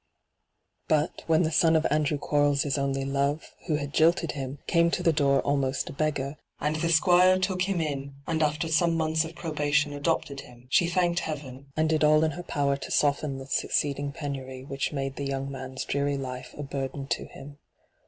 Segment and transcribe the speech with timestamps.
[0.87, 5.03] But when the son of Andrew Quarles' only love, who had jilted him, came to
[5.03, 7.85] the door almost a beggar, and the Squire took him in.
[7.85, 11.87] hyGoot^le ENTRAPPED 19 and after some months of probation adopted him, she thanked Heaven, and
[11.87, 15.85] did all in her power to soften the succeeding penury which made the young man's
[15.85, 17.59] dreary life a burden to him.